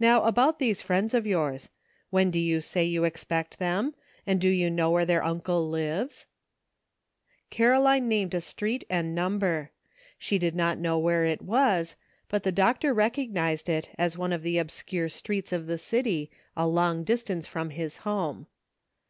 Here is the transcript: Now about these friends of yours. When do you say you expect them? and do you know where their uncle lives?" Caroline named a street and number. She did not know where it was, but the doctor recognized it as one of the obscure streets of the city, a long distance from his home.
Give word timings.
Now 0.00 0.24
about 0.24 0.58
these 0.58 0.80
friends 0.80 1.12
of 1.12 1.26
yours. 1.26 1.68
When 2.08 2.30
do 2.30 2.38
you 2.38 2.62
say 2.62 2.86
you 2.86 3.04
expect 3.04 3.58
them? 3.58 3.94
and 4.26 4.40
do 4.40 4.48
you 4.48 4.70
know 4.70 4.90
where 4.90 5.04
their 5.04 5.22
uncle 5.22 5.68
lives?" 5.68 6.26
Caroline 7.50 8.08
named 8.08 8.32
a 8.32 8.40
street 8.40 8.84
and 8.88 9.14
number. 9.14 9.70
She 10.18 10.38
did 10.38 10.54
not 10.56 10.78
know 10.78 10.98
where 10.98 11.26
it 11.26 11.42
was, 11.42 11.96
but 12.30 12.44
the 12.44 12.50
doctor 12.50 12.94
recognized 12.94 13.68
it 13.68 13.90
as 13.98 14.16
one 14.16 14.32
of 14.32 14.42
the 14.42 14.56
obscure 14.56 15.10
streets 15.10 15.52
of 15.52 15.66
the 15.66 15.76
city, 15.76 16.30
a 16.56 16.66
long 16.66 17.04
distance 17.04 17.46
from 17.46 17.68
his 17.68 17.98
home. 18.08 18.46